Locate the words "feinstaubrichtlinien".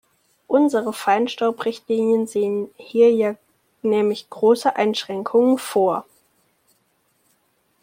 0.93-2.25